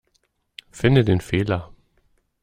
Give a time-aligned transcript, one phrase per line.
[0.71, 1.71] Finde den Fehler.